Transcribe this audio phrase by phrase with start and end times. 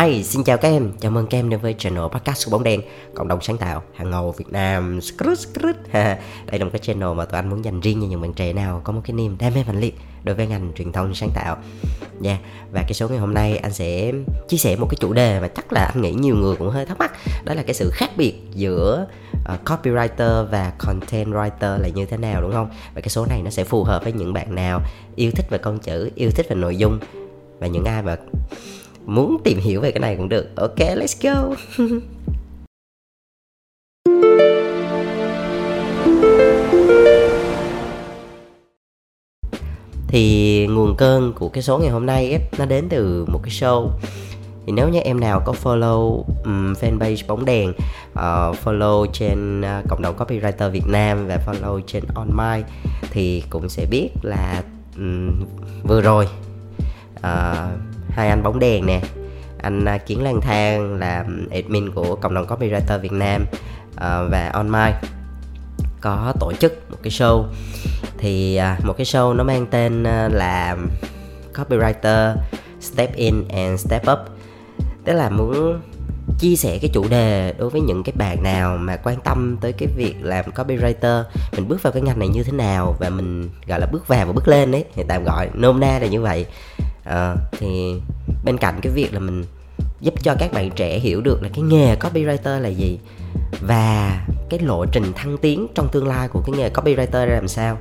[0.00, 2.62] Hi, xin chào các em, chào mừng các em đến với channel podcast của bóng
[2.62, 2.80] đen
[3.14, 5.00] Cộng đồng sáng tạo, hàng ngầu Việt Nam
[6.46, 8.52] Đây là một cái channel mà tụi anh muốn dành riêng cho những bạn trẻ
[8.52, 11.30] nào có một cái niềm đam mê mạnh liệt đối với ngành truyền thông sáng
[11.34, 11.56] tạo
[12.24, 12.38] yeah.
[12.72, 14.12] Và cái số ngày hôm nay anh sẽ
[14.48, 16.86] chia sẻ một cái chủ đề mà chắc là anh nghĩ nhiều người cũng hơi
[16.86, 17.12] thắc mắc
[17.44, 22.16] Đó là cái sự khác biệt giữa uh, copywriter và content writer là như thế
[22.16, 22.70] nào đúng không?
[22.94, 24.80] Và cái số này nó sẽ phù hợp với những bạn nào
[25.16, 26.98] yêu thích về con chữ, yêu thích về nội dung
[27.58, 28.16] Và những ai mà
[29.06, 30.56] muốn tìm hiểu về cái này cũng được.
[30.56, 31.56] Ok let's go.
[40.08, 43.50] Thì nguồn cơn của cái số ngày hôm nay ấy, nó đến từ một cái
[43.50, 43.90] show.
[44.66, 49.88] Thì nếu như em nào có follow um, fanpage bóng đèn uh, follow trên uh,
[49.88, 52.62] cộng đồng copywriter Việt Nam và follow trên on my
[53.10, 54.62] thì cũng sẽ biết là
[54.96, 55.44] um,
[55.82, 56.28] vừa rồi
[57.18, 59.00] uh, hai anh bóng đèn nè.
[59.58, 63.44] Anh à, Kiến Lan Thang là admin của cộng đồng copywriter Việt Nam
[63.96, 65.00] à, và và online
[66.00, 67.44] có tổ chức một cái show.
[68.18, 70.02] Thì à, một cái show nó mang tên
[70.32, 70.76] là
[71.54, 72.34] copywriter
[72.80, 74.18] step in and step up.
[75.04, 75.80] Tức là muốn
[76.38, 79.72] chia sẻ cái chủ đề đối với những cái bạn nào mà quan tâm tới
[79.72, 83.50] cái việc làm copywriter, mình bước vào cái ngành này như thế nào và mình,
[83.66, 86.20] gọi là, bước vào và bước lên đấy thì tạm gọi nôm na là như
[86.20, 86.46] vậy
[87.04, 87.94] à, thì
[88.44, 89.44] bên cạnh cái việc là mình
[90.00, 92.98] giúp cho các bạn trẻ hiểu được là cái nghề copywriter là gì
[93.60, 97.48] và cái lộ trình thăng tiến trong tương lai của cái nghề copywriter ra làm
[97.48, 97.78] sao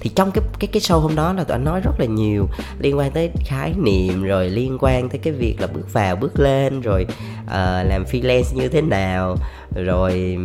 [0.00, 2.48] thì trong cái cái cái show hôm đó là tụi anh nói rất là nhiều
[2.78, 6.40] liên quan tới khái niệm rồi liên quan tới cái việc là bước vào bước
[6.40, 7.06] lên rồi
[7.44, 7.52] uh,
[7.86, 9.36] làm freelance như thế nào
[9.74, 10.38] rồi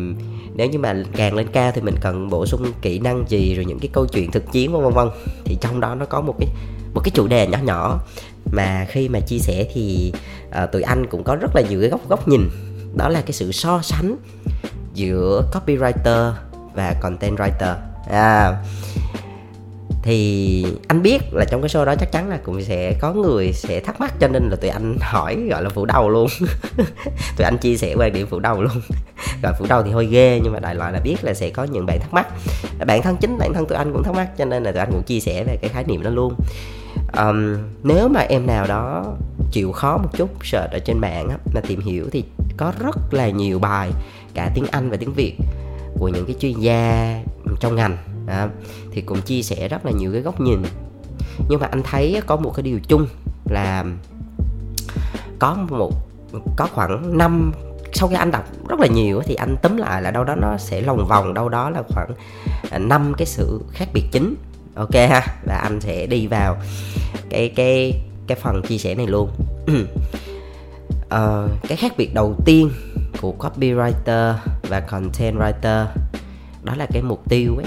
[0.56, 3.66] nếu như mà càng lên cao thì mình cần bổ sung kỹ năng gì rồi
[3.66, 5.08] những cái câu chuyện thực chiến vân vân.
[5.46, 6.50] Thì trong đó nó có một cái
[6.94, 8.00] một cái chủ đề nhỏ nhỏ.
[8.52, 10.14] Mà khi mà chia sẻ thì
[10.64, 12.50] uh, tụi anh cũng có rất là nhiều cái góc góc nhìn.
[12.96, 14.16] Đó là cái sự so sánh
[14.94, 16.32] giữa copywriter
[16.74, 17.76] và content writer.
[18.10, 18.56] À,
[20.04, 23.54] thì anh biết là trong cái show đó chắc chắn là cũng sẽ có người
[23.54, 26.28] sẽ thắc mắc cho nên là tụi anh hỏi gọi là phủ đầu luôn.
[27.38, 28.82] Tụi anh chia sẻ quan điểm phủ đầu luôn.
[29.44, 31.64] Gọi phủ đầu thì hơi ghê nhưng mà đại loại là biết là sẽ có
[31.64, 32.28] những bạn thắc mắc.
[32.88, 34.92] Bản thân chính bản thân tụi anh cũng thắc mắc cho nên là tụi anh
[34.92, 36.34] cũng chia sẻ về cái khái niệm đó luôn
[37.18, 39.16] um, nếu mà em nào đó
[39.52, 42.24] chịu khó một chút search ở trên mạng á, mà tìm hiểu thì
[42.58, 43.92] có rất là nhiều bài
[44.34, 45.36] cả tiếng Anh và tiếng Việt
[46.00, 47.24] của những cái chuyên gia
[47.60, 47.98] trong ngành
[48.28, 48.50] à,
[48.92, 50.62] thì cũng chia sẻ rất là nhiều cái góc nhìn.
[51.50, 53.08] Nhưng mà anh thấy có một cái điều chung
[53.46, 53.86] là
[55.40, 55.92] có một
[56.56, 57.52] có khoảng năm
[57.94, 60.58] sau khi anh đọc rất là nhiều thì anh tóm lại là đâu đó nó
[60.58, 62.10] sẽ lòng vòng đâu đó là khoảng
[62.72, 64.36] à, năm cái sự khác biệt chính
[64.76, 66.58] ok ha và anh sẽ đi vào
[67.30, 69.30] cái cái cái phần chia sẻ này luôn.
[71.06, 72.70] Uh, cái khác biệt đầu tiên
[73.22, 74.34] của copywriter
[74.70, 75.86] và content writer
[76.64, 77.66] đó là cái mục tiêu ấy.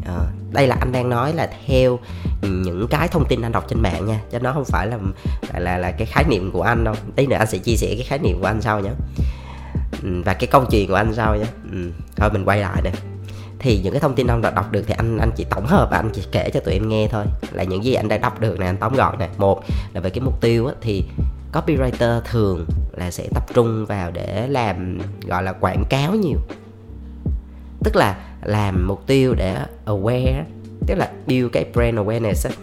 [0.00, 1.98] Uh, đây là anh đang nói là theo
[2.42, 4.98] những cái thông tin anh đọc trên mạng nha chứ nó không phải là
[5.52, 6.94] là là, là cái khái niệm của anh đâu.
[7.16, 8.90] Tí nữa anh sẽ chia sẻ cái khái niệm của anh sau nhé
[10.02, 12.92] ừ, và cái câu chuyện của anh sau nhé ừ, thôi mình quay lại đây
[13.62, 15.88] thì những cái thông tin anh đã đọc được thì anh anh chỉ tổng hợp
[15.90, 17.24] và anh chỉ kể cho tụi em nghe thôi.
[17.52, 19.64] Là những gì anh đã đọc được này anh tóm gọn này một
[19.94, 21.04] là về cái mục tiêu á, thì
[21.52, 26.38] copywriter thường là sẽ tập trung vào để làm gọi là quảng cáo nhiều.
[27.84, 30.42] Tức là làm mục tiêu để aware
[30.86, 32.54] tức là build cái brand awareness á.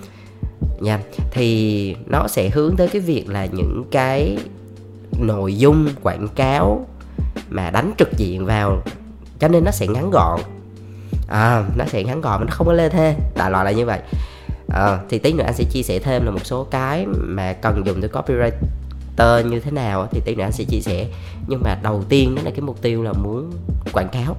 [0.79, 0.99] Nha.
[1.31, 4.37] Thì nó sẽ hướng tới cái việc là những cái
[5.19, 6.87] nội dung quảng cáo
[7.49, 8.83] mà đánh trực diện vào
[9.39, 10.39] cho nên nó sẽ ngắn gọn
[11.29, 13.99] à, nó sẽ ngắn gọn nó không có lê thê đại loại là như vậy.
[14.67, 17.83] À, thì tí nữa anh sẽ chia sẻ thêm là một số cái mà cần
[17.85, 21.05] dùng tới copywriter như thế nào thì tí nữa anh sẽ chia sẻ.
[21.47, 23.51] Nhưng mà đầu tiên đó là cái mục tiêu là muốn
[23.93, 24.35] quảng cáo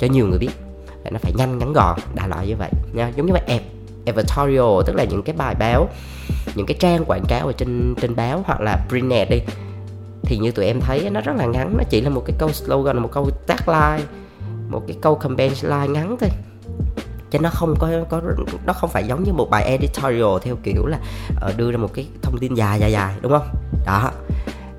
[0.00, 0.50] cho nhiều người biết.
[1.04, 3.12] Và nó phải nhanh ngắn gọn đại loại như vậy nha.
[3.16, 3.60] Giống như vậy ad
[4.04, 5.88] editorial tức là những cái bài báo
[6.54, 9.40] những cái trang quảng cáo ở trên trên báo hoặc là print ad đi.
[10.22, 12.52] Thì như tụi em thấy nó rất là ngắn nó chỉ là một cái câu
[12.52, 14.06] slogan một câu tagline
[14.70, 16.30] một cái câu campaign slide ngắn thôi.
[17.30, 18.20] Chứ nó không có có
[18.66, 20.98] nó không phải giống như một bài editorial theo kiểu là
[21.48, 23.48] uh, đưa ra một cái thông tin dài dài dài đúng không?
[23.86, 24.10] Đó.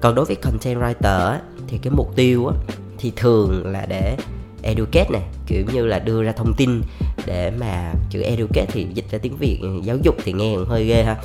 [0.02, 2.52] Còn đối với content writer thì cái mục tiêu
[2.98, 4.18] thì thường là để
[4.64, 6.82] educate này kiểu như là đưa ra thông tin
[7.26, 10.86] để mà chữ educate thì dịch ra tiếng việt giáo dục thì nghe cũng hơi
[10.86, 11.18] ghê ha.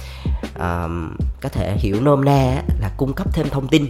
[0.58, 3.86] Um, có thể hiểu nôm na là cung cấp thêm thông tin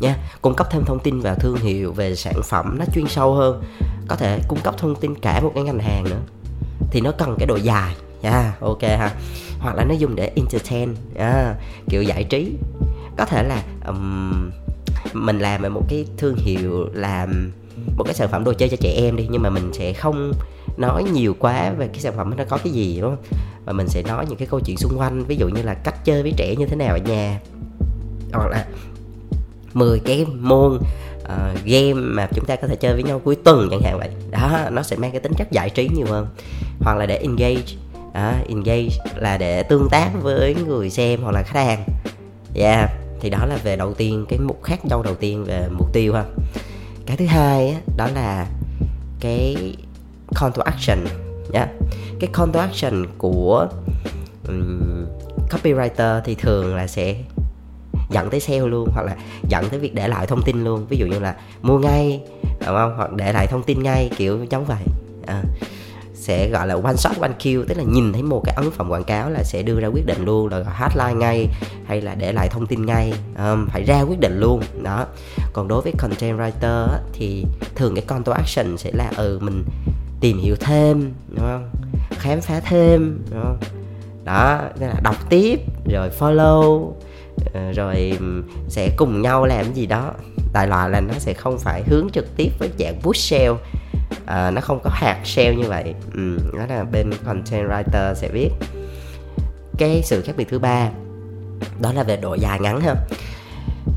[0.00, 0.16] nha.
[0.42, 3.62] Cung cấp thêm thông tin về thương hiệu về sản phẩm nó chuyên sâu hơn.
[4.08, 6.20] Có thể cung cấp thông tin cả một cái ngành hàng nữa.
[6.90, 8.30] Thì nó cần cái độ dài nha.
[8.30, 9.10] Yeah, ok ha.
[9.58, 11.56] Hoặc là nó dùng để entertain yeah,
[11.88, 12.52] kiểu giải trí.
[13.16, 14.50] Có thể là um,
[15.12, 17.52] mình làm về một cái thương hiệu làm
[17.96, 20.32] một cái sản phẩm đồ chơi cho trẻ em đi nhưng mà mình sẽ không
[20.76, 23.24] nói nhiều quá về cái sản phẩm nó có cái gì đúng không?
[23.64, 26.04] Và mình sẽ nói những cái câu chuyện xung quanh ví dụ như là cách
[26.04, 27.40] chơi với trẻ như thế nào ở nhà.
[28.32, 28.66] Hoặc là
[29.78, 30.78] 10 cái môn
[31.22, 34.08] uh, game mà chúng ta có thể chơi với nhau cuối tuần chẳng hạn vậy.
[34.30, 36.26] Đó nó sẽ mang cái tính chất giải trí nhiều hơn.
[36.80, 37.72] Hoặc là để engage
[38.14, 41.84] đó, engage là để tương tác với người xem hoặc là khách hàng.
[42.54, 42.90] Yeah
[43.20, 46.14] thì đó là về đầu tiên cái mục khác nhau đầu tiên về mục tiêu
[46.14, 46.24] ha.
[47.06, 48.46] Cái thứ hai á, đó là
[49.20, 49.56] cái
[50.40, 50.98] call to action
[51.50, 51.60] nhá.
[51.60, 51.68] Yeah.
[52.20, 53.68] cái call to action của
[54.48, 55.06] um,
[55.50, 57.14] copywriter thì thường là sẽ
[58.10, 59.16] dẫn tới sale luôn hoặc là
[59.48, 60.86] dẫn tới việc để lại thông tin luôn.
[60.88, 62.94] Ví dụ như là mua ngay đúng không?
[62.96, 64.82] Hoặc để lại thông tin ngay kiểu giống vậy.
[65.26, 65.42] À,
[66.14, 68.90] sẽ gọi là one shot one kill tức là nhìn thấy một cái ấn phẩm
[68.90, 71.46] quảng cáo là sẽ đưa ra quyết định luôn là hotline ngay
[71.86, 75.06] hay là để lại thông tin ngay um, phải ra quyết định luôn đó.
[75.52, 77.44] Còn đối với content writer thì
[77.74, 79.64] thường cái call to action sẽ là ừ mình
[80.20, 81.70] tìm hiểu thêm đúng không?
[82.10, 83.58] Khám phá thêm đúng không?
[84.24, 85.60] Đó là đọc tiếp
[85.92, 86.92] rồi follow
[87.54, 88.18] Ờ, rồi
[88.68, 90.12] sẽ cùng nhau làm gì đó.
[90.52, 93.54] Đại loại là nó sẽ không phải hướng trực tiếp với dạng push sale
[94.26, 95.94] à, nó không có hạt sale như vậy.
[96.14, 98.50] Ừ, đó là bên content writer sẽ viết.
[99.78, 100.90] Cái sự khác biệt thứ ba
[101.80, 102.94] đó là về độ dài ngắn ha.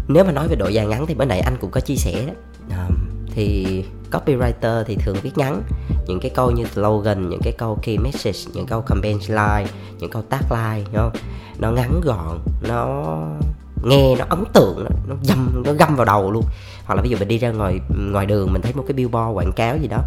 [0.08, 2.26] Nếu mà nói về độ dài ngắn thì bữa nãy anh cũng có chia sẻ
[2.28, 2.34] đó.
[2.70, 2.88] À,
[3.31, 5.63] thì copywriter thì thường viết ngắn.
[6.07, 9.66] Những cái câu như slogan những cái câu key message những câu campaign line
[10.00, 11.12] những câu tagline đúng không?
[11.60, 13.16] Nó ngắn gọn nó
[13.83, 16.45] nghe nó ấn tượng nó dâm nó găm vào đầu luôn.
[16.86, 17.80] Hoặc là ví dụ mình đi ra ngoài
[18.12, 20.01] ngoài đường mình thấy một cái billboard quảng cáo gì đó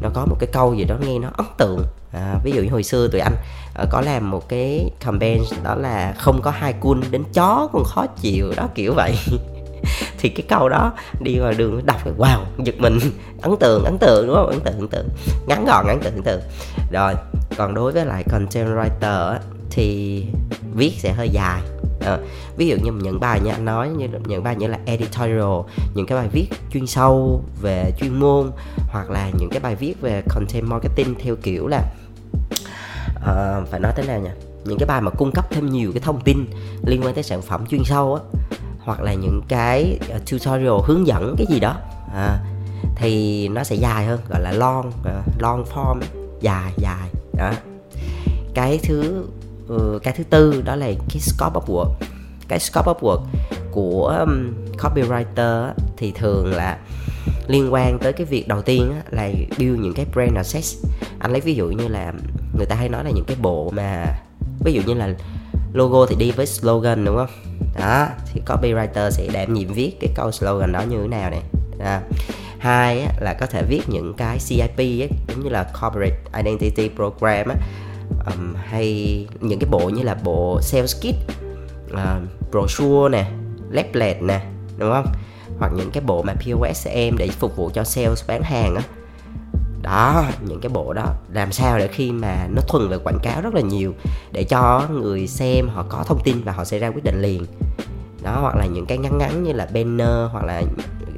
[0.00, 1.82] nó có một cái câu gì đó nghe nó ấn tượng.
[2.12, 3.34] À, ví dụ như hồi xưa tụi anh
[3.74, 7.84] ờ, có làm một cái campaign đó là không có hai cun đến chó còn
[7.84, 9.14] khó chịu đó kiểu vậy.
[10.18, 12.98] thì cái câu đó đi ngoài đường đọc rồi wow giật mình.
[13.42, 14.50] Ấn tượng ấn tượng đúng không?
[14.50, 15.08] Ấn tượng ấn tượng.
[15.46, 16.40] Ngắn gọn ấn tượng ấn tượng.
[16.92, 17.14] Rồi
[17.56, 19.36] còn đối với lại content writer
[19.70, 20.24] thì
[20.74, 21.62] viết sẽ hơi dài.
[22.00, 22.18] À,
[22.56, 25.60] ví dụ như những bài như anh nói như những bài như là editorial
[25.94, 28.50] những cái bài viết chuyên sâu về chuyên môn
[28.88, 31.82] hoặc là những cái bài viết về content marketing theo kiểu là
[33.16, 34.30] uh, phải nói thế nào nhỉ?
[34.64, 36.46] Những cái bài mà cung cấp thêm nhiều cái thông tin
[36.86, 38.22] liên quan tới sản phẩm chuyên sâu á
[38.88, 41.76] hoặc là những cái ờ, tutorial hướng dẫn cái gì đó.
[42.14, 42.38] À,
[42.96, 46.00] thì nó sẽ dài hơn gọi là long uh, long form
[46.40, 47.08] dài dài.
[47.38, 47.52] Đó.
[48.54, 49.24] Cái thứ
[49.74, 51.90] uh, cái thứ tư đó là cái scope of work
[52.48, 53.20] cái scope of work
[53.70, 56.78] của um, copywriter thì thường là
[57.46, 60.86] liên quan tới cái việc đầu tiên là build những cái brand assets.
[61.18, 62.12] Anh lấy ví dụ như là
[62.56, 64.18] người ta hay nói là những cái bộ mà
[64.64, 65.14] ví dụ như là
[65.72, 67.57] logo thì đi với slogan đúng không?
[67.78, 71.42] Đó thì copywriter sẽ đảm nhiệm viết cái câu slogan đó như thế nào này
[71.78, 72.02] à.
[72.58, 76.90] hai á, là có thể viết những cái CIP ấy, giống như là corporate identity
[76.96, 77.54] program á,
[78.26, 81.16] um, hay những cái bộ như là bộ sales kit
[81.92, 83.30] uh, brochure nè
[83.72, 84.40] leaflet nè
[84.78, 85.06] đúng không
[85.58, 88.82] hoặc những cái bộ mà POSM để phục vụ cho sales bán hàng á
[89.82, 91.06] đó, những cái bộ đó.
[91.32, 93.94] Làm sao để khi mà nó thuần về quảng cáo rất là nhiều,
[94.32, 97.46] để cho người xem họ có thông tin và họ sẽ ra quyết định liền.
[98.22, 100.62] Đó, hoặc là những cái ngắn ngắn như là banner, hoặc là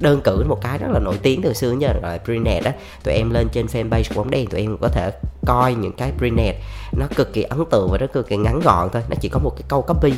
[0.00, 2.72] đơn cử một cái rất là nổi tiếng từ xưa giờ, gọi là prenet á.
[3.04, 5.10] Tụi em lên trên fanpage của bóng đèn, tụi em có thể
[5.46, 6.56] coi những cái prenet
[6.92, 9.38] nó cực kỳ ấn tượng và nó cực kỳ ngắn gọn thôi, nó chỉ có
[9.38, 10.12] một cái câu copy,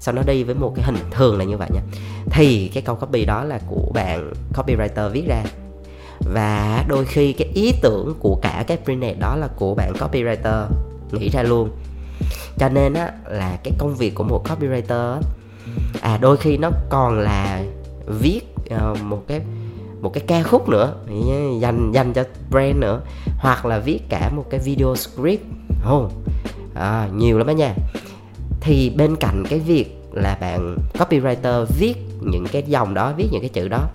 [0.00, 1.80] sau nó đi với một cái hình thường là như vậy nha.
[2.30, 5.44] Thì cái câu copy đó là của bạn copywriter viết ra
[6.20, 10.66] và đôi khi cái ý tưởng của cả cái prenet đó là của bạn copywriter
[11.12, 11.70] nghĩ ra luôn.
[12.58, 15.20] Cho nên á là cái công việc của một copywriter
[16.00, 17.64] à đôi khi nó còn là
[18.06, 18.40] viết
[18.74, 19.40] uh, một cái
[20.00, 20.94] một cái ca khúc nữa
[21.60, 23.00] dành dành cho brand nữa
[23.38, 25.42] hoặc là viết cả một cái video script.
[25.92, 26.12] Oh,
[26.74, 27.74] à, nhiều lắm đó nha.
[28.60, 33.40] Thì bên cạnh cái việc là bạn copywriter viết những cái dòng đó viết những
[33.40, 33.88] cái chữ đó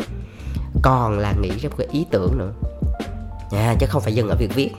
[0.81, 2.51] còn là nghĩ ra một cái ý tưởng nữa.
[3.51, 4.71] À, chứ không phải dừng ở việc viết.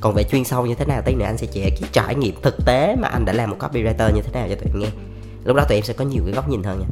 [0.00, 2.34] Còn về chuyên sâu như thế nào tí nữa anh sẽ chia cái trải nghiệm
[2.42, 4.88] thực tế mà anh đã làm một copywriter như thế nào cho tụi em nghe.
[5.44, 6.86] Lúc đó tụi em sẽ có nhiều cái góc nhìn hơn nha.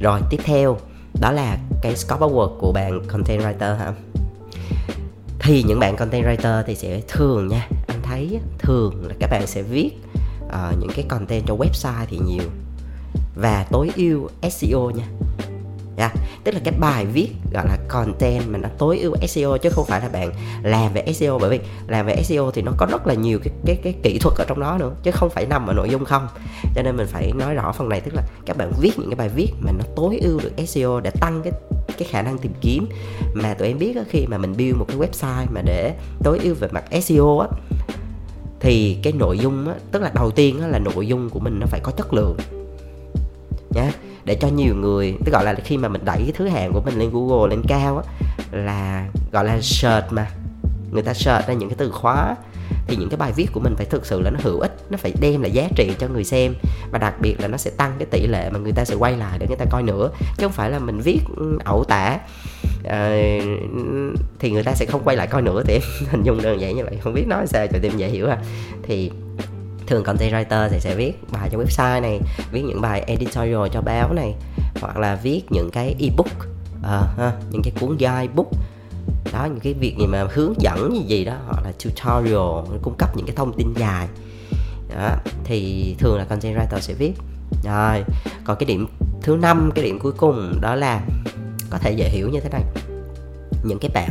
[0.00, 0.76] Rồi tiếp theo
[1.20, 3.92] đó là cái scope of work của bạn content writer hả?
[5.38, 9.46] Thì những bạn content writer thì sẽ thường nha anh thấy thường là các bạn
[9.46, 9.90] sẽ viết
[10.46, 12.44] uh, những cái content cho website thì nhiều.
[13.36, 15.04] Và tối ưu SEO nha
[15.98, 16.12] nha.
[16.44, 19.84] Tức là cái bài viết gọi là content mà nó tối ưu SEO chứ không
[19.86, 23.06] phải là bạn làm về SEO bởi vì làm về SEO thì nó có rất
[23.06, 25.66] là nhiều cái cái cái kỹ thuật ở trong đó nữa chứ không phải nằm
[25.66, 26.28] ở nội dung không.
[26.74, 29.16] Cho nên mình phải nói rõ phần này tức là các bạn viết những cái
[29.16, 31.52] bài viết mà nó tối ưu được SEO để tăng cái
[31.98, 32.88] cái khả năng tìm kiếm.
[33.34, 36.38] Mà tụi em biết đó, khi mà mình build một cái website mà để tối
[36.42, 37.48] ưu về mặt SEO á
[38.60, 41.58] thì cái nội dung á tức là đầu tiên á là nội dung của mình
[41.60, 42.36] nó phải có chất lượng
[43.74, 43.90] nhé
[44.24, 46.82] để cho nhiều người tức gọi là khi mà mình đẩy cái thứ hạng của
[46.84, 48.12] mình lên Google lên cao á
[48.52, 50.26] là gọi là search mà.
[50.90, 52.36] Người ta search ra những cái từ khóa.
[52.86, 54.98] Thì những cái bài viết của mình phải thực sự là nó hữu ích nó
[54.98, 56.54] phải đem lại giá trị cho người xem.
[56.90, 59.16] Và đặc biệt là nó sẽ tăng cái tỷ lệ mà người ta sẽ quay
[59.16, 60.10] lại để người ta coi nữa.
[60.20, 62.18] Chứ không phải là mình viết ừ, ẩu tả
[62.80, 62.92] uh,
[64.38, 65.62] thì người ta sẽ không quay lại coi nữa.
[65.66, 66.98] Thì em hình dung đơn giản như vậy.
[67.00, 68.38] Không biết nói sao cho tìm dễ hiểu ha.
[68.82, 69.10] Thì
[69.88, 72.20] thường content writer thì sẽ viết bài cho website này
[72.52, 74.34] viết những bài editorial cho báo này
[74.80, 76.48] hoặc là viết những cái ebook
[76.82, 78.50] à, ha, những cái cuốn guidebook.
[79.32, 82.94] Đó những cái việc gì mà hướng dẫn gì gì đó hoặc là tutorial cung
[82.98, 84.08] cấp những cái thông tin dài.
[84.96, 85.10] Đó
[85.44, 87.12] thì thường là content writer sẽ viết.
[87.64, 88.04] Rồi
[88.44, 88.86] còn cái điểm
[89.22, 91.00] thứ năm cái điểm cuối cùng đó là
[91.70, 92.62] có thể dễ hiểu như thế này.
[93.62, 94.10] Những cái bạn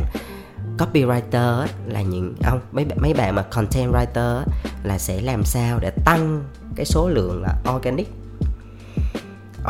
[0.78, 4.42] copywriter là những ông mấy mấy bạn mà content writer
[4.84, 6.44] là sẽ làm sao để tăng
[6.76, 8.08] cái số lượng là organic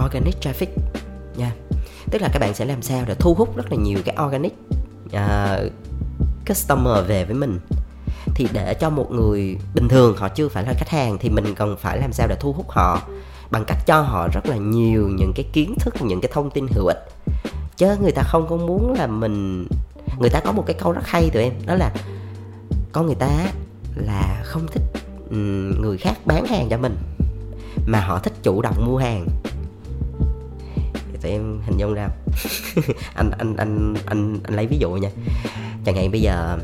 [0.06, 0.68] organic traffic
[1.38, 1.52] nha.
[2.12, 4.54] Tức là các bạn sẽ làm sao để thu hút rất là nhiều cái organic
[5.06, 5.72] uh,
[6.48, 7.60] customer về với mình.
[8.36, 11.56] Thì để cho một người bình thường họ chưa phải là khách hàng thì mình
[11.56, 13.02] cần phải làm sao để thu hút họ
[13.52, 16.68] bằng cách cho họ rất là nhiều những cái kiến thức những cái thông tin
[16.76, 17.08] hữu ích.
[17.78, 19.68] Chứ người ta không có muốn là mình
[20.20, 21.92] người ta có một cái câu rất hay tụi em, đó là
[22.92, 23.52] con người ta
[23.96, 24.82] là không thích
[25.30, 25.38] ừ,
[25.80, 26.98] người khác bán hàng cho mình,
[27.86, 29.28] mà họ thích chủ động mua hàng.
[31.22, 32.10] Tụi em hình dung ra.
[33.16, 35.10] Anh anh anh anh anh lấy ví dụ nha.
[35.86, 36.58] Chẳng hạn bây giờ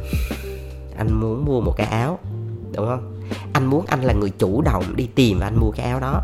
[0.98, 2.20] anh muốn mua một cái áo,
[2.76, 3.22] đúng không?
[3.54, 6.22] Anh muốn anh là người chủ động đi tìm và anh mua cái áo đó.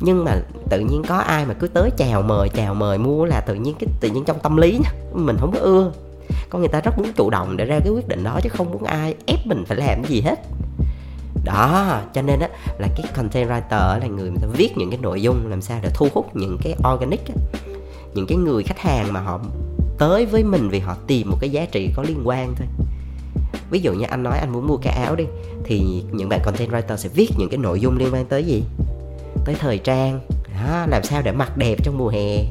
[0.00, 0.40] Nhưng mà
[0.70, 3.74] tự nhiên có ai mà cứ tới chào mời chào mời mua là tự nhiên
[3.78, 5.92] cái, tự nhiên trong tâm lý nha, mình không có ưa
[6.50, 8.70] con người ta rất muốn chủ động để ra cái quyết định đó chứ không
[8.70, 10.38] muốn ai ép mình phải làm cái gì hết.
[11.44, 12.48] Đó cho nên á
[12.78, 15.78] là cái content writer là người mà ta viết những cái nội dung làm sao
[15.82, 17.34] để thu hút những cái organic á,
[18.14, 19.40] những cái người khách hàng mà họ
[19.98, 22.66] tới với mình vì họ tìm một cái giá trị có liên quan thôi.
[23.70, 25.24] Ví dụ như anh nói anh muốn mua cái áo đi
[25.64, 28.62] thì những bạn content writer sẽ viết những cái nội dung liên quan tới gì?
[29.44, 30.20] Tới thời trang.
[30.54, 32.44] Đó, làm sao để mặc đẹp trong mùa hè?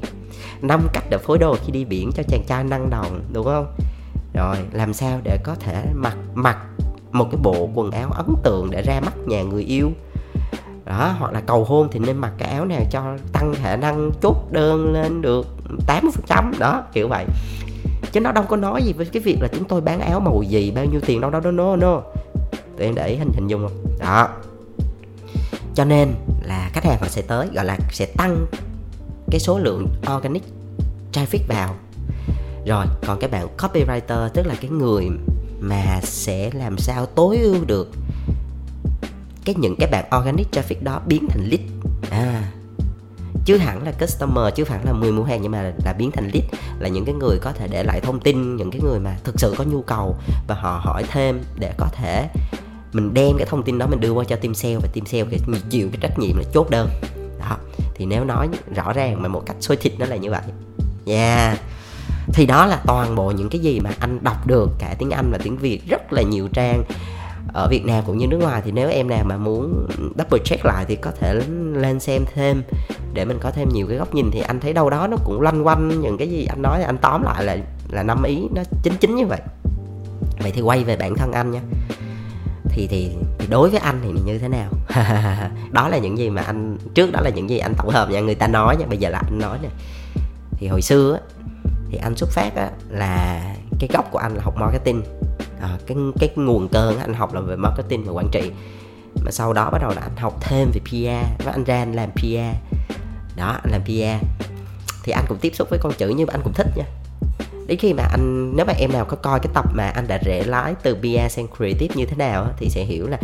[0.62, 3.76] Năm cách để phối đồ khi đi biển cho chàng trai năng động, đúng không?
[4.34, 6.58] Rồi, làm sao để có thể mặc mặc
[7.12, 9.92] một cái bộ quần áo ấn tượng để ra mắt nhà người yêu?
[10.86, 14.12] Đó, hoặc là cầu hôn thì nên mặc cái áo nào cho tăng khả năng
[14.22, 15.48] chốt đơn lên được
[15.88, 17.26] 80% đó, kiểu vậy.
[18.12, 20.44] Chứ nó đâu có nói gì với cái việc là chúng tôi bán áo màu
[20.44, 22.02] gì, bao nhiêu tiền, đâu đâu đó no no.
[22.78, 23.86] Tụi em để ý hình hình dung không?
[24.00, 24.30] Đó.
[25.76, 26.10] Cho nên
[26.44, 28.46] là khách hàng họ sẽ tới, gọi là sẽ tăng
[29.32, 30.44] cái số lượng organic
[31.14, 31.76] traffic vào.
[32.66, 35.10] Rồi, còn cái bạn copywriter, tức là cái người
[35.60, 37.92] mà sẽ làm sao tối ưu được
[39.46, 41.62] cái những cái bạn organic traffic đó biến thành lead.
[42.10, 42.52] À
[43.46, 46.30] chứ hẳn là customer, chứ hẳn là 10 mua hàng, nhưng mà là biến thành
[46.34, 46.46] lead
[46.80, 49.40] là những cái người có thể để lại thông tin, những cái người mà thực
[49.40, 50.16] sự có nhu cầu
[50.48, 52.28] và họ hỏi thêm để có thể
[52.94, 55.24] mình đem cái thông tin đó mình đưa qua cho team sale và team sale
[55.32, 55.40] thì
[55.70, 56.90] chịu cái trách nhiệm là chốt đơn.
[57.40, 57.58] Đó
[57.96, 60.42] thì nếu nói rõ ràng mà một cách xôi thịt nó là như vậy.
[61.06, 61.60] Yeah.
[62.34, 65.30] Thì đó là toàn bộ những cái gì mà anh đọc được, cả tiếng Anh
[65.32, 66.84] và tiếng Việt, rất là nhiều trang
[67.54, 68.62] ở Việt Nam cũng như nước ngoài.
[68.66, 69.88] Thì nếu em nào mà muốn
[70.18, 71.42] double check lại thì có thể
[71.74, 72.64] lên xem thêm
[73.14, 74.32] để mình có thêm nhiều cái góc nhìn.
[74.32, 76.98] Thì anh thấy đâu đó nó cũng loanh quanh những cái gì anh nói, anh
[76.98, 77.58] tóm lại là
[77.92, 79.40] là năm ý, nó chính chính như vậy.
[80.40, 81.62] Vậy thì quay về bản thân anh nha
[82.76, 83.10] thì thì
[83.50, 84.70] đối với anh thì như thế nào?
[85.72, 88.20] Đó là những gì mà anh trước đó là những gì anh tổng hợp nha
[88.20, 89.70] người ta nói nha bây giờ là anh nói nè.
[90.58, 91.20] Thì hồi xưa á,
[91.90, 93.42] thì anh xuất phát á, là
[93.80, 95.04] cái gốc của anh là học marketing.
[95.62, 98.52] À, cái cái nguồn cơn anh học là về marketing và quản trị.
[99.26, 101.94] Mà sau đó bắt đầu là anh học thêm về PR và anh ra anh
[101.94, 102.76] làm PR
[103.38, 104.26] đó anh làm PR
[105.04, 106.86] thì anh cũng tiếp xúc với con chữ nhưng mà anh cũng thích nha
[107.68, 110.18] đến khi mà anh, nếu mà em nào có coi cái tập mà anh đã
[110.26, 113.18] rẽ lái từ PR sang creative như thế nào thì sẽ hiểu là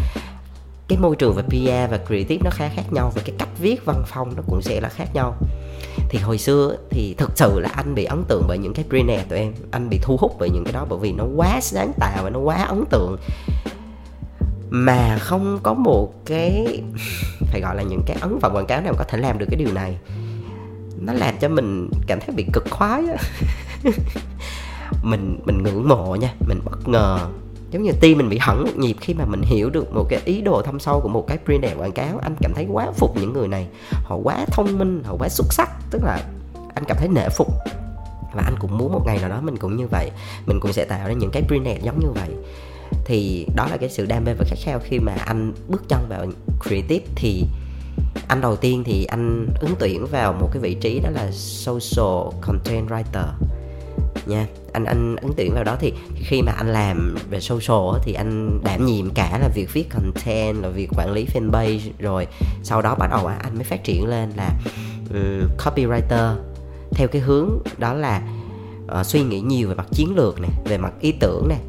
[0.92, 3.86] cái môi trường về PR và creative nó khá khác nhau và cái cách viết
[3.86, 5.36] văn phong nó cũng sẽ là khác nhau.
[6.10, 9.08] Thì hồi xưa thì thực sự là anh bị ấn tượng bởi những cái brand
[9.08, 11.60] này tụi em, anh bị thu hút bởi những cái đó bởi vì nó quá
[11.62, 13.18] sáng tạo và nó quá ấn tượng.
[14.70, 16.82] Mà không có một cái,
[17.52, 19.60] phải gọi là những cái ấn phẩm quảng cáo nào có thể làm được cái
[19.60, 19.98] điều này.
[20.98, 23.18] Nó làm cho mình cảm thấy bị cực khoái á.
[25.04, 27.20] mình mình ngưỡng mộ nha, mình bất ngờ.
[27.72, 30.22] Giống như tim mình bị hẳn một nhịp khi mà mình hiểu được một cái
[30.26, 32.20] ý đồ thâm sâu của một cái brand quảng cáo.
[32.24, 35.54] Anh cảm thấy quá phục những người này, họ quá thông minh, họ quá xuất
[35.54, 35.70] sắc.
[35.92, 36.24] Tức là
[36.76, 37.48] anh cảm thấy nể phục.
[38.34, 40.12] Và anh cũng muốn một ngày nào đó mình cũng như vậy.
[40.46, 42.30] Mình cũng sẽ tạo ra những cái brand giống như vậy.
[43.06, 46.06] Thì đó là cái sự đam mê và khát khao khi mà anh bước chân
[46.10, 46.26] vào
[46.64, 47.06] creative.
[47.16, 47.46] Thì
[48.28, 52.42] anh đầu tiên thì anh ứng tuyển vào một cái vị trí đó là social
[52.42, 53.28] content writer
[54.32, 54.48] nha.
[54.74, 58.60] Anh anh ứng tuyển vào đó thì khi mà anh làm về social thì anh
[58.64, 62.28] đảm nhiệm cả là việc viết content là việc quản lý fanpage rồi
[62.64, 64.50] sau đó bắt đầu anh mới phát triển lên là
[65.10, 66.36] um, copywriter.
[66.92, 68.22] Theo cái hướng đó là
[69.00, 71.60] uh, suy nghĩ nhiều về mặt chiến lược này về mặt ý tưởng này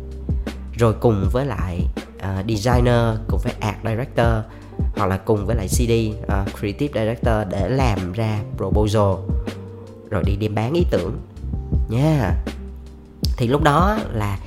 [0.79, 4.45] rồi cùng với lại uh, designer cùng với art director
[4.97, 5.93] hoặc là cùng với lại CD
[6.23, 9.15] uh, ờ, creative director để làm ra proposal
[10.11, 11.19] rồi đi đi bán ý tưởng
[11.97, 12.35] yeah.
[13.37, 14.39] thì lúc đó là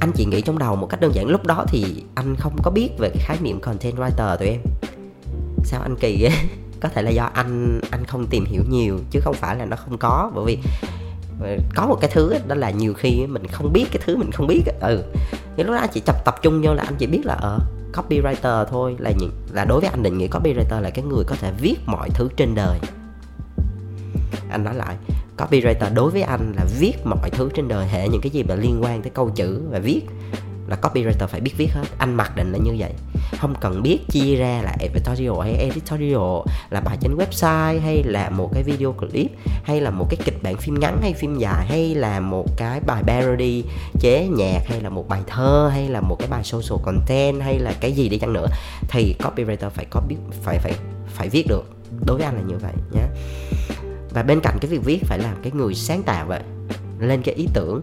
[0.00, 2.70] anh chỉ nghĩ trong đầu một cách đơn giản lúc đó thì anh không có
[2.70, 4.60] biết về cái khái niệm content writer tụi em.
[5.64, 6.32] Sao anh kỳ ấy?
[6.80, 9.76] có thể là do anh anh không tìm hiểu nhiều chứ không phải là nó
[9.76, 10.58] không có bởi vì
[11.40, 14.32] ờ, có một cái thứ đó là nhiều khi mình không biết cái thứ mình
[14.32, 15.04] không biết ừ.
[15.56, 17.56] Nhưng lúc đó anh chỉ tập tập trung vô là anh chỉ biết là ở
[17.56, 21.24] uh, copywriter thôi là những là đối với anh định nghĩa copywriter là cái người
[21.26, 22.78] có thể viết mọi thứ trên đời.
[24.50, 24.96] Anh nói lại
[25.38, 28.54] copywriter đối với anh là viết mọi thứ trên đời, hệ những cái gì mà
[28.54, 30.00] liên quan tới câu chữ và viết
[30.68, 31.84] là copywriter phải biết viết hết.
[31.98, 32.92] Anh mặc định là như vậy.
[33.38, 36.40] Không cần biết chia ra là editorial hay editorial,
[36.70, 39.30] là bài trên website hay là một cái video clip,
[39.64, 42.80] hay là một cái kịch bản phim ngắn hay phim dài, hay là một cái
[42.80, 43.64] bài parody
[44.00, 47.58] chế nhạc, hay là một bài thơ, hay là một cái bài social content, hay
[47.58, 48.46] là cái gì đi chăng nữa.
[48.88, 50.72] Thì copywriter phải có biết, phải phải
[51.06, 51.64] phải viết được.
[52.06, 53.02] Đối với anh là như vậy nhé
[54.10, 56.40] và bên cạnh cái việc viết phải là cái người sáng tạo vậy
[56.98, 57.82] lên cái ý tưởng.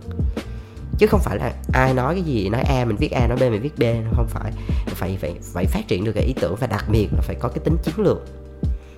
[0.98, 3.41] Chứ không phải là ai nói cái gì nói a mình viết a nói b
[3.41, 3.84] mình viết b
[4.15, 4.51] không phải.
[4.86, 7.50] Phải phải phải phát triển được cái ý tưởng và đặc biệt là phải có
[7.50, 8.17] cái tính chiến lược.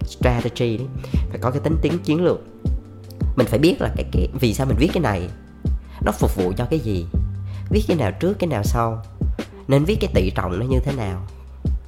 [0.06, 0.88] Strategy đấy
[1.30, 2.40] phải có cái tính tính chiến lược.
[3.36, 5.30] Mình phải biết là cái, cái vì sao mình viết cái này
[6.06, 7.06] nó phục vụ cho cái gì
[7.70, 9.04] viết cái nào trước cái nào sau
[9.68, 11.28] nên viết cái tỷ trọng nó như thế nào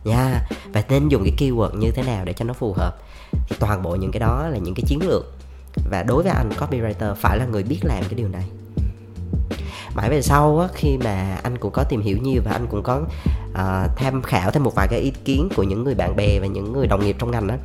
[0.10, 0.44] yeah.
[0.74, 2.98] và nên dùng cái keyword như thế nào để cho nó phù hợp.
[3.32, 5.34] Thì toàn bộ những cái đó là những cái chiến lược.
[5.92, 8.44] Và đối với anh copywriter phải là người biết làm cái điều này.
[9.96, 12.84] Mãi về sau á, khi mà anh cũng có tìm hiểu nhiều và anh cũng
[12.84, 13.02] có
[13.52, 16.48] uh, tham khảo thêm một vài cái ý kiến của những người bạn bè và
[16.48, 17.56] những người đồng nghiệp trong ngành đó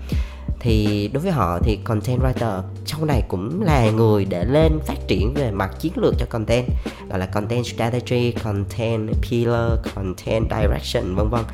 [0.65, 5.09] thì đối với họ thì content writer sau này cũng là người để lên phát
[5.09, 6.67] triển về mặt chiến lược cho content
[7.09, 11.45] gọi là content strategy, content pillar, content direction vân vân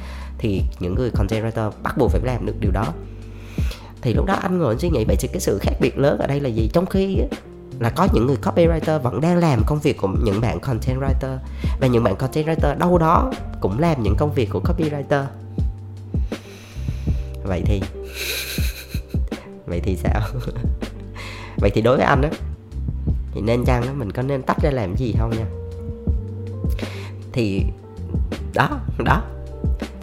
[0.41, 2.87] thì những người content writer bắt buộc phải làm được điều đó.
[4.03, 6.27] Thì lúc đó anh ngồi suy nghĩ vậy thì cái sự khác biệt lớn ở
[6.27, 6.71] đây là gì?
[6.73, 7.19] Trong khi
[7.79, 11.39] là có những người copywriter vẫn đang làm công việc của những bạn content writer
[11.81, 15.25] và những bạn content writer đâu đó cũng làm những công việc của copywriter.
[17.45, 17.83] Vậy thì
[19.67, 20.21] vậy thì sao?
[21.57, 22.31] Vậy thì đối với anh á
[23.35, 25.47] thì nên chăng đó, mình có nên tách ra làm gì không nha?
[27.33, 27.63] Thì
[28.55, 29.23] đó đó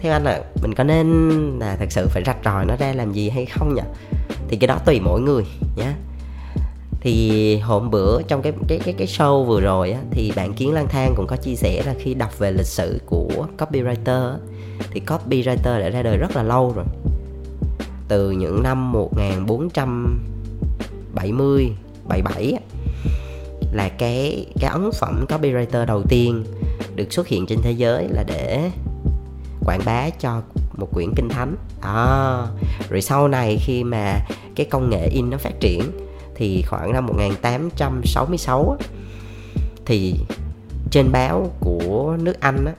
[0.00, 3.12] theo anh là mình có nên là thật sự phải rạch ròi nó ra làm
[3.12, 3.82] gì hay không nhỉ?
[4.48, 5.44] Thì cái đó tùy mỗi người
[5.76, 5.92] nhé
[7.00, 10.72] thì hôm bữa trong cái cái cái cái show vừa rồi á, thì bạn kiến
[10.72, 14.36] lang thang cũng có chia sẻ là khi đọc về lịch sử của copywriter
[14.90, 16.84] thì copywriter đã ra đời rất là lâu rồi.
[18.08, 21.72] Từ những năm 1470
[22.08, 22.58] 77
[23.72, 26.44] là cái cái ấn phẩm copywriter đầu tiên
[26.94, 28.70] được xuất hiện trên thế giới là để
[29.64, 30.42] quảng bá cho
[30.76, 31.56] một quyển kinh thánh.
[31.80, 32.46] À,
[32.88, 34.20] rồi sau này khi mà
[34.56, 35.82] cái công nghệ in nó phát triển
[36.34, 38.76] thì khoảng năm 1866
[39.86, 40.14] thì
[40.90, 42.72] trên báo của nước Anh á,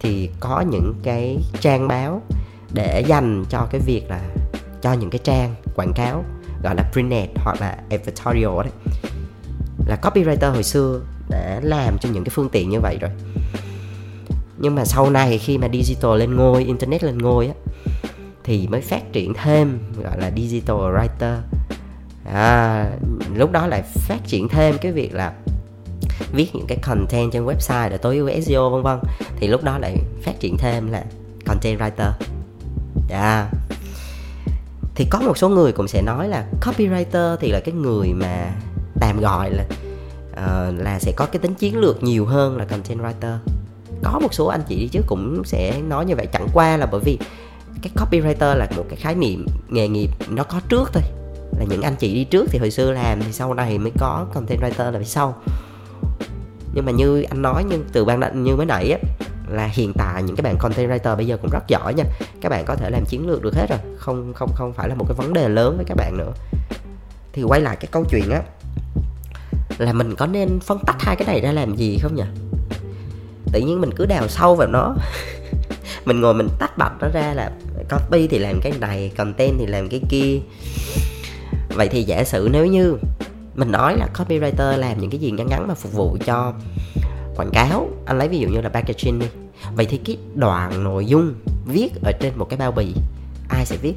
[0.00, 2.22] thì có những cái trang báo
[2.74, 4.20] để dành cho cái việc là
[4.82, 6.24] cho những cái trang quảng cáo
[6.62, 8.72] gọi là printad hoặc là editorial đấy.
[9.86, 13.10] Là copywriter hồi xưa đã làm cho những cái phương tiện như vậy rồi
[14.62, 17.54] nhưng mà sau này khi mà digital lên ngôi internet lên ngôi á
[18.44, 21.36] thì mới phát triển thêm gọi là digital writer.
[22.32, 22.90] À,
[23.34, 25.32] lúc đó lại phát triển thêm cái việc là
[26.32, 28.98] viết những cái content trên website để tối ưu SEO vân vân.
[29.36, 31.04] Thì lúc đó lại phát triển thêm là
[31.46, 32.12] content writer.
[33.10, 33.46] Yeah.
[34.94, 38.54] thì có một số người cũng sẽ nói là copywriter thì là cái người mà
[39.00, 39.64] tạm gọi là
[40.30, 43.36] uh, là sẽ có cái tính chiến lược nhiều hơn là content writer
[44.02, 46.26] có một số anh chị đi trước cũng sẽ nói như vậy.
[46.32, 47.18] Chẳng qua là bởi vì
[47.82, 51.02] cái copywriter là một cái khái niệm, nghề nghiệp nó có trước thôi.
[51.58, 54.26] Là những anh chị đi trước thì hồi xưa làm, thì sau này mới có
[54.34, 55.34] content writer là phía sau.
[56.74, 58.98] Nhưng mà như anh nói nhưng từ ban đầu như mới nãy á,
[59.48, 62.04] là hiện tại những cái bạn content writer bây giờ cũng rất giỏi nha.
[62.40, 64.94] Các bạn có thể làm chiến lược được hết rồi, không không không phải là
[64.94, 66.32] một cái vấn đề lớn với các bạn nữa.
[67.32, 68.42] Thì quay lại cái câu chuyện á,
[69.78, 72.24] là mình có nên phân tách hai cái này ra làm gì không nhỉ?
[73.52, 74.94] Tự nhiên mình cứ đào sâu vào nó.
[76.04, 77.52] Mình ngồi mình tách bạch nó ra là
[77.90, 80.40] copy thì làm cái này content thì làm cái kia.
[81.68, 82.96] Vậy thì giả sử nếu như
[83.54, 86.52] mình nói là copywriter làm những cái gì ngắn ngắn mà phục vụ cho
[87.36, 89.26] quảng cáo anh lấy ví dụ như là packaging đi.
[89.74, 91.34] Vậy thì cái đoạn nội dung
[91.66, 92.94] viết ở trên một cái bao bì
[93.48, 93.94] ai sẽ viết?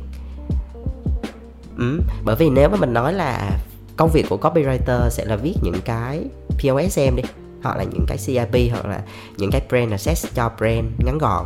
[1.77, 3.59] Ừ, bởi vì nếu mà mình nói là
[3.97, 7.23] công việc của copywriter sẽ là viết những cái POSM đi
[7.65, 9.01] hoặc là những cái CIP hoặc là
[9.37, 11.45] những cái brand assess cho brand ngắn gọn.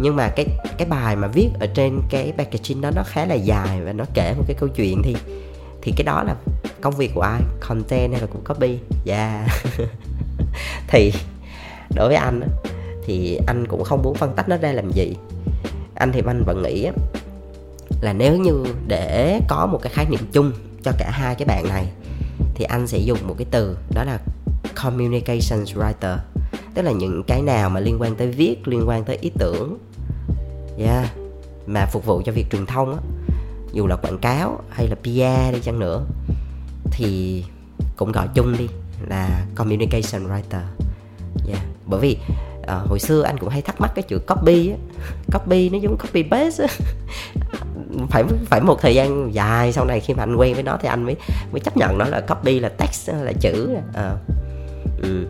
[0.00, 0.46] Nhưng mà cái
[0.78, 4.04] cái bài mà viết ở trên cái packaging đó nó khá là dài và nó
[4.14, 5.16] kể một cái câu chuyện thì
[5.82, 6.36] thì cái đó là
[6.80, 7.40] công việc của ai?
[7.68, 8.68] Content hay là của copy?
[8.68, 9.46] Yeah dạ.
[10.88, 11.12] thì
[11.94, 12.40] đối với anh
[13.04, 15.14] thì anh cũng không muốn phân tách nó ra làm gì.
[15.94, 16.88] Anh thì anh vẫn nghĩ
[18.00, 21.68] là nếu như để có một cái khái niệm chung cho cả hai cái bạn
[21.68, 21.86] này,
[22.54, 24.18] thì anh sẽ dùng một cái từ đó là
[24.82, 26.18] communications writer.
[26.74, 29.78] Tức là những cái nào mà liên quan tới viết liên quan tới ý tưởng.
[30.78, 31.06] Yeah.
[31.66, 33.00] Mà phục vụ cho việc truyền thông á.
[33.72, 36.04] Dù là quảng cáo hay là PR đi chăng nữa.
[36.90, 37.44] Thì
[37.96, 38.68] cũng gọi chung đi
[39.08, 40.62] là communication writer.
[41.48, 41.62] Yeah.
[41.86, 42.16] bởi vì
[42.62, 44.76] uh, hồi xưa anh cũng hay thắc mắc cái chữ copy á.
[45.32, 46.74] Copy nó giống copy paste á.
[48.10, 50.88] Phải phải một thời gian dài sau này khi mà anh quen với nó thì
[50.88, 51.16] anh mới
[51.52, 54.20] mới chấp nhận nó là copy là text là chữ uh,
[55.06, 55.26] ừ.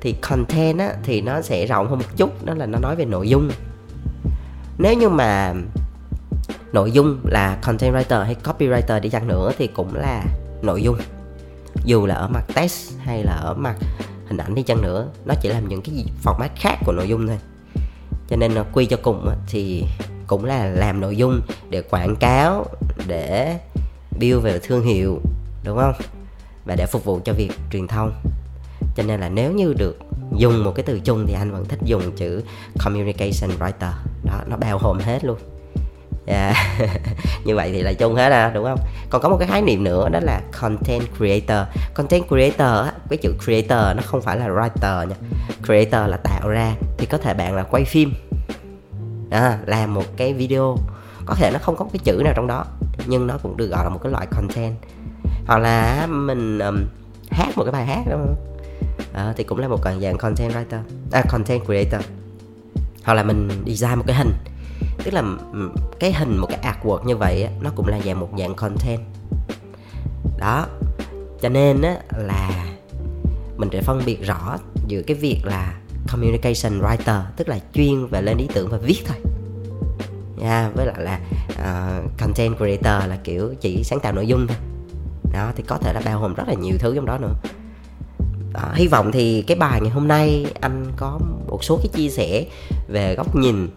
[0.00, 3.04] thì content á, thì nó sẽ rộng hơn một chút, đó là nó nói về
[3.04, 3.50] nội dung.
[4.78, 5.54] Nếu như mà
[6.72, 10.24] nội dung là content writer hay copywriter đi chăng nữa thì cũng là
[10.62, 10.96] nội dung.
[11.84, 13.76] Dù là ở mặt text hay là ở mặt
[14.26, 17.26] hình ảnh đi chăng nữa, nó chỉ làm những cái format khác của nội dung
[17.26, 17.38] thôi.
[18.28, 19.84] Cho nên nó quy cho cùng thì
[20.26, 22.66] cũng là làm nội dung để quảng cáo,
[23.06, 23.58] để
[24.20, 25.20] build về thương hiệu,
[25.64, 25.94] đúng không?
[26.64, 28.12] Và để phục vụ cho việc truyền thông
[28.96, 29.98] cho nên là nếu như được
[30.36, 32.42] dùng một cái từ chung thì anh vẫn thích dùng chữ
[32.84, 33.92] communication writer.
[34.24, 35.38] Đó nó bao gồm hết luôn.
[36.26, 36.56] Yeah.
[36.56, 36.88] À,
[37.44, 38.78] như vậy thì là chung hết à đúng không?
[39.10, 41.68] Còn có một cái khái niệm nữa đó là content creator.
[41.94, 45.16] Content creator cái chữ creator nó không phải là writer nha.
[45.64, 48.12] Creator là tạo ra thì có thể bạn là quay phim.
[49.30, 50.76] À, làm một cái video.
[51.26, 52.64] Có thể nó không có cái chữ nào trong đó
[53.06, 54.74] nhưng nó cũng được gọi là một cái loại content.
[55.46, 56.84] Hoặc là mình um,
[57.30, 58.51] hát một cái bài hát đúng không
[59.12, 60.80] à, thì cũng là một dạng content writer.
[61.12, 62.00] À, content creator.
[63.04, 64.32] Hoặc là mình design một cái hình.
[65.04, 65.22] Tức là
[66.00, 69.00] cái hình một cái artwork như vậy nó cũng là dạng một dạng content.
[70.38, 70.66] Đó
[71.40, 72.66] cho nên á, là
[73.56, 75.74] mình phải phân biệt rõ giữa cái việc là
[76.12, 79.16] communication writer tức là chuyên về lên ý tưởng và viết thôi.
[80.36, 81.20] Nha với lại là
[81.52, 84.56] uh, content creator là kiểu chỉ sáng tạo nội dung thôi.
[85.32, 87.34] Đó thì có thể là bao gồm rất là nhiều thứ trong đó nữa.
[88.62, 92.08] Ờ, hy vọng thì cái bài ngày hôm nay anh có một số cái chia
[92.08, 92.44] sẻ
[92.88, 93.68] về góc nhìn.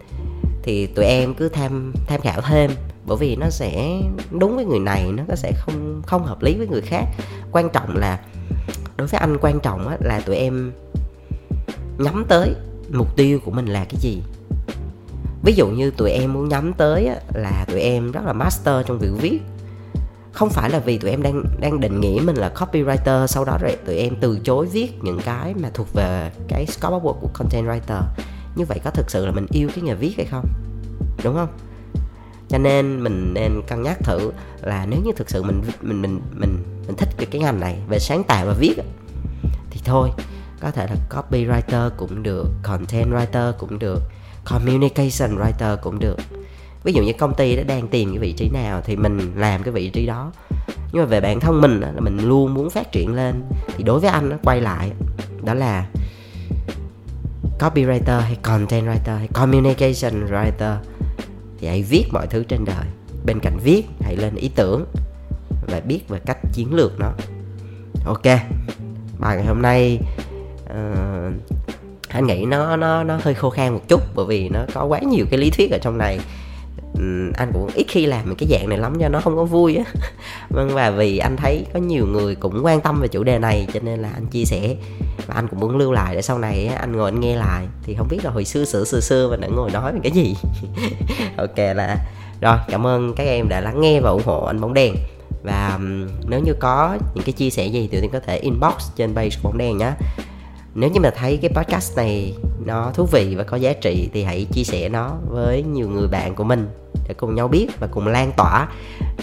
[0.62, 2.70] Thì tụi em cứ tham tham khảo thêm,
[3.06, 6.66] bởi vì nó sẽ đúng với người này, nó sẽ không không hợp lý với
[6.66, 7.04] người khác.
[7.52, 8.20] Quan trọng là,
[8.96, 10.72] đối với anh quan trọng là tụi em
[11.98, 12.54] nhắm tới
[12.92, 14.22] mục tiêu của mình là cái gì.
[15.42, 18.98] Ví dụ như tụi em muốn nhắm tới là tụi em rất là master trong
[18.98, 19.38] việc viết
[20.36, 23.58] không phải là vì tụi em đang đang định nghĩa mình là copywriter, sau đó
[23.60, 27.20] rồi tụi em từ chối viết những cái mà thuộc về cái scope of work
[27.20, 28.02] của content writer.
[28.56, 30.44] Như vậy có thực sự là mình yêu cái nghề viết hay không?
[31.24, 31.48] Đúng không?
[32.48, 36.20] Cho nên mình nên cân nhắc thử là nếu như thực sự mình mình mình
[36.32, 38.74] mình mình thích cái cái ngành này về sáng tạo và viết
[39.70, 40.10] thì thôi,
[40.60, 44.02] có thể là copywriter cũng được, content writer cũng được,
[44.44, 46.16] communication writer cũng được
[46.84, 49.62] ví dụ như công ty đã đang tìm cái vị trí nào thì mình làm
[49.62, 50.32] cái vị trí đó.
[50.92, 53.42] Nhưng mà về bản thân mình là mình luôn muốn phát triển lên.
[53.76, 54.90] Thì đối với anh nó quay lại
[55.42, 55.86] đó là
[57.58, 60.76] copywriter hay content writer hay communication writer.
[61.58, 62.86] Thì hãy viết mọi thứ trên đời.
[63.26, 64.84] Bên cạnh viết hãy lên ý tưởng
[65.66, 67.12] và biết về cách chiến lược nó.
[68.06, 68.24] Ok
[69.18, 69.98] bài ngày hôm nay
[70.64, 71.32] uh,
[72.08, 74.98] anh nghĩ nó nó nó hơi khô khan một chút bởi vì nó có quá
[74.98, 76.20] nhiều cái lý thuyết ở trong này.
[76.98, 79.76] Ừ, anh cũng ít khi làm cái dạng này lắm cho nó không có vui
[79.76, 79.84] á.
[80.50, 83.66] Vâng và vì anh thấy có nhiều người cũng quan tâm về chủ đề này,
[83.74, 84.76] cho nên là anh chia sẻ
[85.26, 87.66] và anh cũng muốn lưu lại để sau này anh ngồi anh nghe lại.
[87.82, 90.12] Thì không biết là hồi xưa xưa xưa xưa mình đã ngồi nói về cái
[90.12, 90.36] gì.
[91.36, 91.96] Ok là,
[92.40, 94.94] rồi, cảm ơn các em đã lắng nghe và ủng hộ anh bóng đèn.
[95.42, 95.78] Và
[96.28, 99.30] nếu như có những cái chia sẻ gì thì tiên có thể inbox trên page
[99.42, 99.92] của bóng đèn nhé
[100.76, 102.34] nếu như mà thấy cái podcast này
[102.66, 106.08] nó thú vị và có giá trị thì hãy chia sẻ nó với nhiều người
[106.08, 106.68] bạn của mình
[107.08, 108.68] để cùng nhau biết và cùng lan tỏa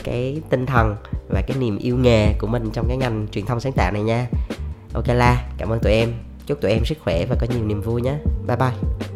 [0.03, 0.95] cái tinh thần
[1.29, 4.03] và cái niềm yêu nghề của mình trong cái ngành truyền thông sáng tạo này
[4.03, 4.27] nha.
[4.93, 6.13] Ok la, cảm ơn tụi em.
[6.45, 8.15] Chúc tụi em sức khỏe và có nhiều niềm vui nhé.
[8.47, 9.12] Bye bye.